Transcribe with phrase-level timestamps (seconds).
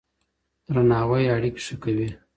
[0.67, 2.09] درناوی اړیکې ښه کوي.